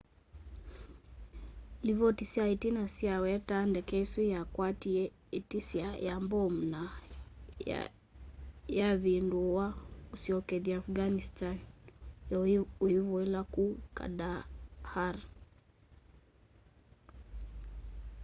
[1.87, 5.03] livoti sya itina sya wetaa ndeke isu yakwatie
[5.39, 6.81] itisya ya mbomu na
[8.77, 9.65] yavinduwa
[10.09, 11.55] yasyokethya afghanistan
[12.85, 13.63] iivuila ku
[13.97, 15.15] kandahar